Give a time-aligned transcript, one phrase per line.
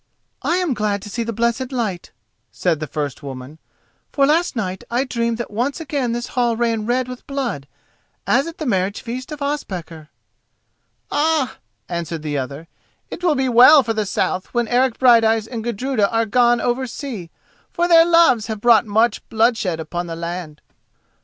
[0.41, 2.09] "I am glad to see the blessed light,"
[2.51, 3.59] said the first woman,
[4.11, 7.67] "for last night I dreamed that once again this hall ran red with blood,
[8.25, 10.09] as at the marriage feast of Ospakar."
[11.11, 12.67] "Ah," answered the other,
[13.11, 16.87] "it will be well for the south when Eric Brighteyes and Gudruda are gone over
[16.87, 17.29] sea,
[17.69, 20.61] for their loves have brought much bloodshed upon the land."